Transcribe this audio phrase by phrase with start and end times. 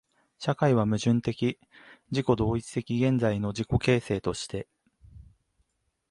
[0.39, 1.59] 社会は矛盾的
[2.09, 4.67] 自己同一的現在の自己形成として、